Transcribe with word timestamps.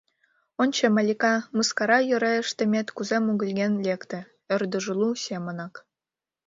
—Ончо, 0.61 0.83
Малика, 0.95 1.35
мыскара 1.55 1.99
йӧре 2.09 2.33
ыштымет 2.43 2.87
кузе 2.95 3.17
мугыльген 3.25 3.73
лекте, 3.85 4.19
ӧрдыжлу 4.53 5.09
семынак... 5.25 5.73